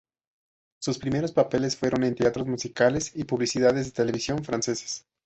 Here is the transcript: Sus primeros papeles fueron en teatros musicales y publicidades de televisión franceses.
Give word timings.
Sus 0.79 0.97
primeros 0.97 1.31
papeles 1.31 1.77
fueron 1.77 2.03
en 2.03 2.15
teatros 2.15 2.47
musicales 2.47 3.11
y 3.13 3.25
publicidades 3.25 3.85
de 3.85 3.91
televisión 3.91 4.43
franceses. 4.43 5.05